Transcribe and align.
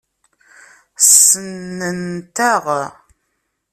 Ssnent-aɣ. 1.07 2.65